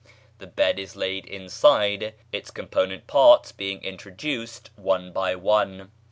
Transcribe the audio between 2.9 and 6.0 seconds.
parts being introduced one by one.